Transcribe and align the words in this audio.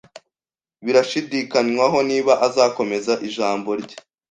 Birashidikanywaho 0.85 1.97
niba 2.09 2.33
azakomeza 2.47 3.13
ijambo 3.27 3.69
rye 3.81 3.97